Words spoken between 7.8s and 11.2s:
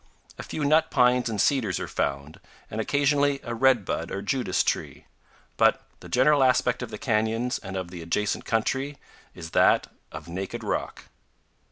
the adjacent country is that of naked rock.